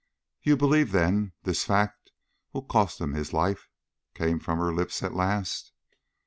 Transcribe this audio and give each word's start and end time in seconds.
"You 0.41 0.57
believe, 0.57 0.93
then, 0.93 1.33
this 1.43 1.63
fact 1.63 2.09
will 2.53 2.63
cost 2.63 2.99
him 2.99 3.13
his 3.13 3.33
life?" 3.33 3.69
came 4.15 4.39
from 4.39 4.57
her 4.57 4.73
lips 4.73 5.03
at 5.03 5.13
last. 5.13 5.73